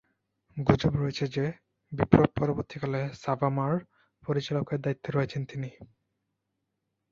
[0.57, 1.45] গুজব রয়েছে যে,
[1.91, 3.75] বিপ্লব পরবর্তীকালে সাভামা’র
[4.23, 5.69] পরিচালকের দায়িত্বে রয়েছেন তিনি।